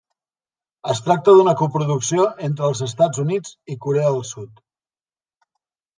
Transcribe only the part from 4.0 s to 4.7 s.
del Sud.